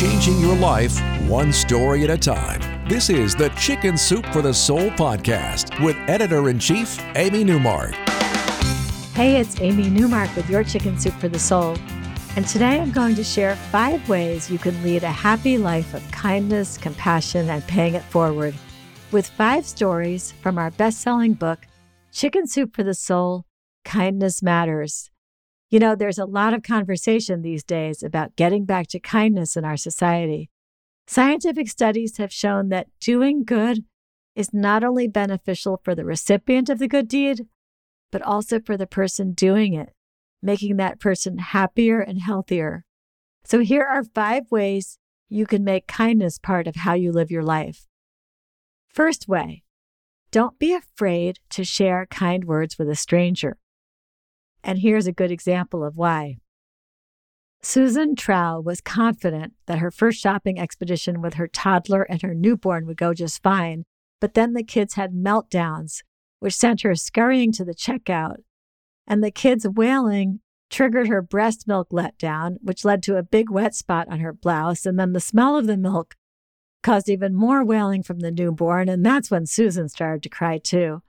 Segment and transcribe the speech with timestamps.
[0.00, 2.88] Changing your life one story at a time.
[2.88, 7.92] This is the Chicken Soup for the Soul podcast with editor in chief, Amy Newmark.
[9.12, 11.76] Hey, it's Amy Newmark with your Chicken Soup for the Soul.
[12.34, 16.10] And today I'm going to share five ways you can lead a happy life of
[16.12, 18.54] kindness, compassion, and paying it forward
[19.12, 21.66] with five stories from our best selling book,
[22.10, 23.44] Chicken Soup for the Soul
[23.84, 25.10] Kindness Matters.
[25.70, 29.64] You know, there's a lot of conversation these days about getting back to kindness in
[29.64, 30.50] our society.
[31.06, 33.84] Scientific studies have shown that doing good
[34.34, 37.46] is not only beneficial for the recipient of the good deed,
[38.10, 39.90] but also for the person doing it,
[40.42, 42.84] making that person happier and healthier.
[43.44, 47.44] So, here are five ways you can make kindness part of how you live your
[47.44, 47.86] life.
[48.88, 49.62] First way,
[50.32, 53.59] don't be afraid to share kind words with a stranger.
[54.62, 56.36] And here's a good example of why.
[57.62, 62.86] Susan Trow was confident that her first shopping expedition with her toddler and her newborn
[62.86, 63.84] would go just fine,
[64.18, 66.02] but then the kids had meltdowns,
[66.38, 68.36] which sent her scurrying to the checkout.
[69.06, 73.74] And the kids wailing triggered her breast milk letdown, which led to a big wet
[73.74, 74.86] spot on her blouse.
[74.86, 76.14] And then the smell of the milk
[76.82, 78.88] caused even more wailing from the newborn.
[78.88, 81.02] And that's when Susan started to cry too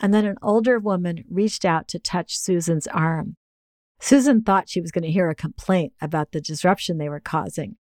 [0.00, 3.36] and then an older woman reached out to touch Susan's arm.
[4.00, 7.76] Susan thought she was going to hear a complaint about the disruption they were causing,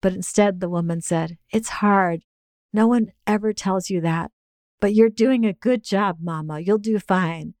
[0.00, 2.22] but instead the woman said, It's hard.
[2.72, 4.30] No one ever tells you that,
[4.80, 6.60] but you're doing a good job, Mama.
[6.60, 7.54] You'll do fine.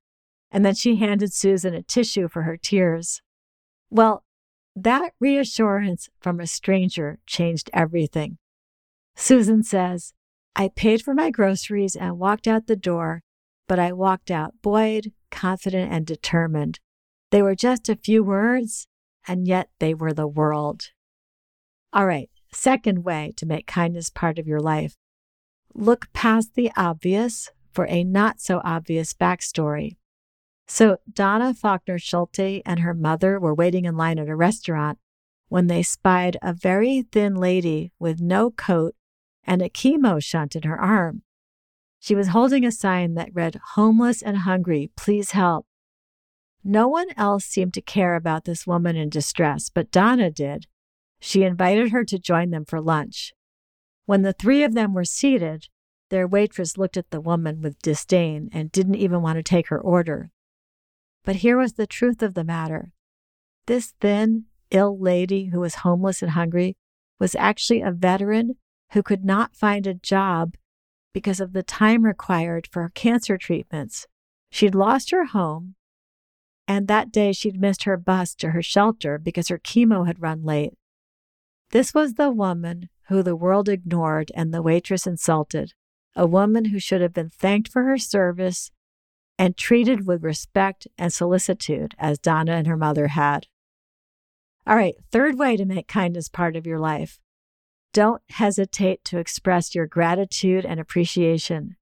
[0.50, 3.20] And then she handed Susan a tissue for her tears.
[3.90, 4.24] Well,
[4.74, 8.38] that reassurance from a stranger changed everything.
[9.16, 10.14] Susan says,
[10.54, 13.22] I paid for my groceries and walked out the door
[13.68, 16.80] but I walked out buoyed, confident, and determined.
[17.30, 18.88] They were just a few words,
[19.26, 20.90] and yet they were the world.
[21.92, 24.96] All right, second way to make kindness part of your life
[25.74, 29.96] look past the obvious for a not so obvious backstory.
[30.66, 34.98] So, Donna Faulkner Schulte and her mother were waiting in line at a restaurant
[35.48, 38.94] when they spied a very thin lady with no coat
[39.44, 41.22] and a chemo shunt in her arm.
[42.00, 45.66] She was holding a sign that read, Homeless and hungry, please help.
[46.64, 50.66] No one else seemed to care about this woman in distress, but Donna did.
[51.20, 53.32] She invited her to join them for lunch.
[54.06, 55.68] When the three of them were seated,
[56.10, 59.80] their waitress looked at the woman with disdain and didn't even want to take her
[59.80, 60.30] order.
[61.24, 62.92] But here was the truth of the matter.
[63.66, 66.76] This thin, ill lady who was homeless and hungry
[67.18, 68.56] was actually a veteran
[68.92, 70.54] who could not find a job
[71.18, 74.06] because of the time required for cancer treatments.
[74.52, 75.74] She'd lost her home,
[76.68, 80.44] and that day she'd missed her bus to her shelter because her chemo had run
[80.44, 80.74] late.
[81.72, 85.72] This was the woman who the world ignored and the waitress insulted,
[86.14, 88.70] a woman who should have been thanked for her service
[89.40, 93.48] and treated with respect and solicitude as Donna and her mother had.
[94.68, 97.18] All right, third way to make kindness part of your life
[97.98, 101.74] don't hesitate to express your gratitude and appreciation.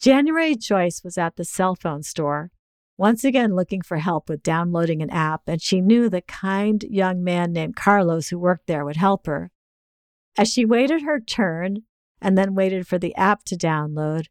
[0.00, 2.50] January Joyce was at the cell phone store,
[2.96, 7.22] once again looking for help with downloading an app, and she knew the kind young
[7.22, 9.52] man named Carlos who worked there would help her.
[10.36, 11.84] As she waited her turn
[12.20, 14.26] and then waited for the app to download,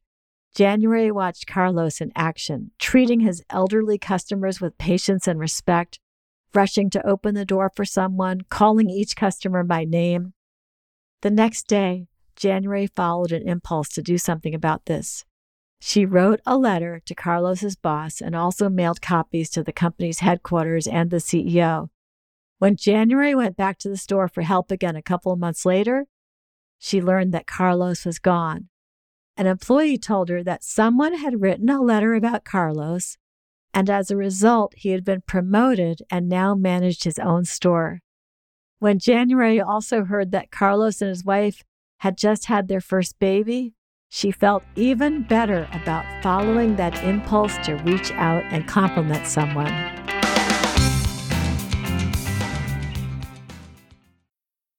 [0.54, 6.02] January watched Carlos in action, treating his elderly customers with patience and respect,
[6.54, 10.34] rushing to open the door for someone, calling each customer by name.
[11.22, 15.26] The next day, January followed an impulse to do something about this.
[15.80, 20.88] She wrote a letter to Carlos's boss and also mailed copies to the company's headquarters
[20.88, 21.90] and the CEO.
[22.60, 26.06] When January went back to the store for help again a couple of months later,
[26.80, 28.70] she learned that Carlos was gone.
[29.36, 33.18] An employee told her that someone had written a letter about Carlos,
[33.74, 38.02] and as a result, he had been promoted and now managed his own store.
[38.80, 41.64] When January also heard that Carlos and his wife
[41.98, 43.74] had just had their first baby,
[44.08, 49.74] she felt even better about following that impulse to reach out and compliment someone.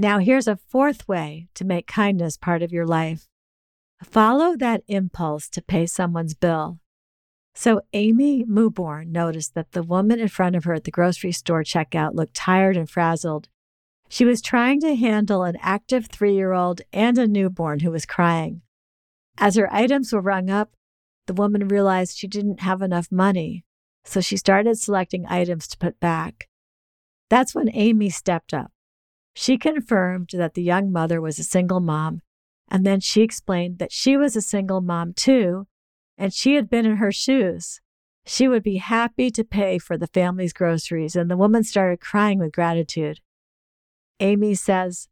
[0.00, 3.26] Now, here's a fourth way to make kindness part of your life
[4.00, 6.78] follow that impulse to pay someone's bill.
[7.52, 11.64] So, Amy Muborn noticed that the woman in front of her at the grocery store
[11.64, 13.48] checkout looked tired and frazzled.
[14.08, 18.06] She was trying to handle an active three year old and a newborn who was
[18.06, 18.62] crying.
[19.36, 20.76] As her items were rung up,
[21.26, 23.64] the woman realized she didn't have enough money,
[24.04, 26.46] so she started selecting items to put back.
[27.28, 28.70] That's when Amy stepped up.
[29.40, 32.22] She confirmed that the young mother was a single mom,
[32.66, 35.68] and then she explained that she was a single mom too,
[36.16, 37.80] and she had been in her shoes.
[38.26, 42.40] She would be happy to pay for the family's groceries, and the woman started crying
[42.40, 43.20] with gratitude.
[44.18, 45.06] Amy says,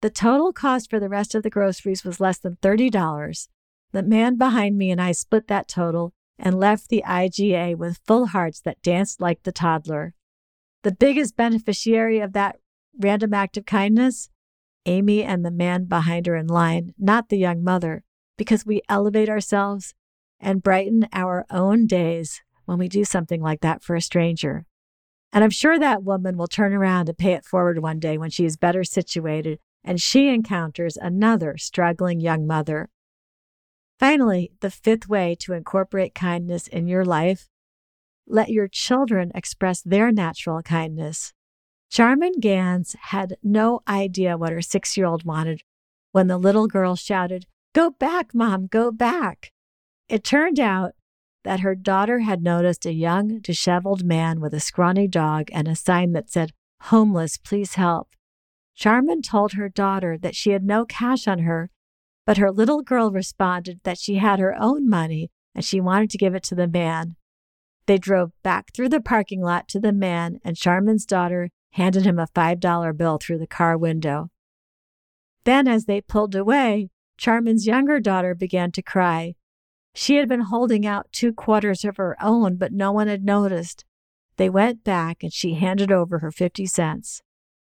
[0.00, 3.48] The total cost for the rest of the groceries was less than $30.
[3.90, 8.26] The man behind me and I split that total and left the IGA with full
[8.26, 10.14] hearts that danced like the toddler.
[10.84, 12.60] The biggest beneficiary of that
[12.98, 14.28] random act of kindness?
[14.86, 18.02] Amy and the man behind her in line, not the young mother,
[18.36, 19.94] because we elevate ourselves
[20.40, 24.66] and brighten our own days when we do something like that for a stranger.
[25.32, 28.30] And I'm sure that woman will turn around and pay it forward one day when
[28.30, 32.90] she is better situated and she encounters another struggling young mother.
[33.98, 37.48] Finally, the fifth way to incorporate kindness in your life
[38.26, 41.32] let your children express their natural kindness.
[41.92, 45.60] Charmin Gans had no idea what her six year old wanted
[46.12, 47.44] when the little girl shouted,
[47.74, 49.52] Go back, Mom, go back.
[50.08, 50.92] It turned out
[51.44, 55.76] that her daughter had noticed a young, disheveled man with a scrawny dog and a
[55.76, 56.52] sign that said,
[56.84, 58.08] Homeless, please help.
[58.74, 61.68] Charmin told her daughter that she had no cash on her,
[62.24, 66.18] but her little girl responded that she had her own money and she wanted to
[66.18, 67.16] give it to the man.
[67.84, 72.18] They drove back through the parking lot to the man, and Charmin's daughter handed him
[72.18, 74.30] a $5 bill through the car window.
[75.44, 79.34] Then, as they pulled away, Charmin's younger daughter began to cry.
[79.94, 83.84] She had been holding out two quarters of her own, but no one had noticed.
[84.36, 87.22] They went back and she handed over her 50 cents.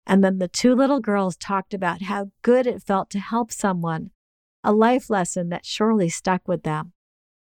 [0.05, 4.11] And then the two little girls talked about how good it felt to help someone,
[4.63, 6.93] a life lesson that surely stuck with them.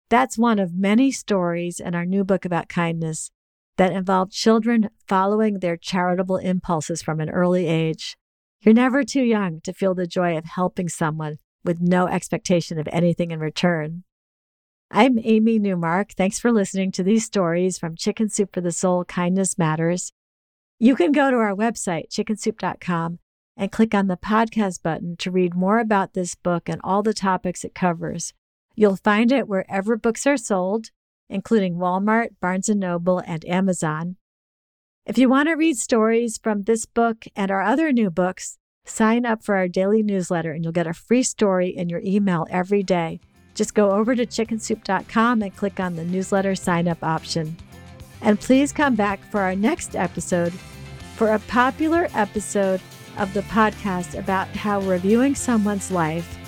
[0.10, 3.32] That's one of many stories in our new book about kindness
[3.78, 8.18] that involve children following their charitable impulses from an early age.
[8.62, 12.88] You're never too young to feel the joy of helping someone with no expectation of
[12.92, 14.04] anything in return.
[14.92, 16.12] I'm Amy Newmark.
[16.12, 20.14] Thanks for listening to these stories from Chicken Soup for the Soul Kindness Matters.
[20.78, 23.20] You can go to our website, chickensoup.com,
[23.58, 27.14] and click on the podcast button to read more about this book and all the
[27.14, 28.34] topics it covers.
[28.76, 30.90] You'll find it wherever books are sold
[31.30, 34.18] including Walmart, Barnes & Noble, and Amazon.
[35.06, 39.26] If you want to read stories from this book and our other new books, sign
[39.26, 42.84] up for our daily newsletter and you'll get a free story in your email every
[42.84, 43.20] day.
[43.54, 47.58] Just go over to chickensoup.com and click on the newsletter sign up option.
[48.22, 50.54] And please come back for our next episode
[51.16, 52.82] for a popular episode
[53.18, 56.40] of the podcast about how reviewing someone's life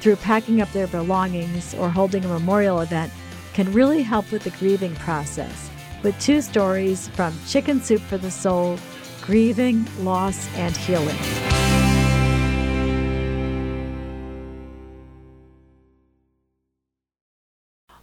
[0.00, 3.12] through packing up their belongings or holding a memorial event
[3.58, 5.68] can really help with the grieving process,
[6.04, 8.78] with two stories from Chicken Soup for the Soul
[9.20, 11.16] Grieving, Loss, and Healing.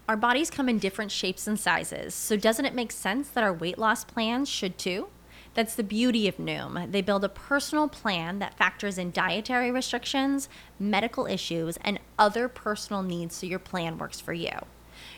[0.10, 3.54] Our bodies come in different shapes and sizes, so doesn't it make sense that our
[3.54, 5.08] weight loss plans should too?
[5.54, 6.92] That's the beauty of Noom.
[6.92, 13.04] They build a personal plan that factors in dietary restrictions, medical issues, and other personal
[13.04, 14.52] needs so your plan works for you.